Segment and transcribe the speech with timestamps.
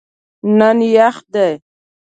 [0.57, 1.51] نن یخ دی